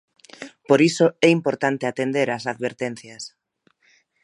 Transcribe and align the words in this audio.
Por 0.67 0.79
iso 0.89 1.07
é 1.27 1.29
importante 1.37 1.83
atender 1.85 2.27
as 2.37 2.43
advertencias... 2.53 3.23